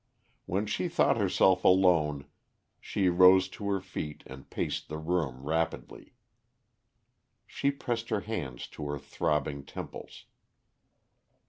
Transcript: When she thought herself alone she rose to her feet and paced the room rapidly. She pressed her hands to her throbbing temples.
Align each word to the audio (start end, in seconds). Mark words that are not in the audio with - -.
When 0.47 0.65
she 0.65 0.87
thought 0.87 1.17
herself 1.17 1.63
alone 1.63 2.25
she 2.79 3.07
rose 3.07 3.47
to 3.49 3.69
her 3.69 3.79
feet 3.79 4.23
and 4.25 4.49
paced 4.49 4.89
the 4.89 4.97
room 4.97 5.43
rapidly. 5.47 6.15
She 7.45 7.69
pressed 7.69 8.09
her 8.09 8.21
hands 8.21 8.65
to 8.69 8.87
her 8.87 8.97
throbbing 8.97 9.63
temples. 9.63 10.25